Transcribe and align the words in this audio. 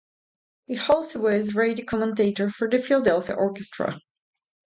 He 0.65 0.77
was 0.79 0.89
also 0.89 1.27
a 1.27 1.39
radio 1.51 1.85
commentator 1.85 2.49
for 2.49 2.67
the 2.67 2.79
Philadelphia 2.79 3.35
Orchestra. 3.35 3.99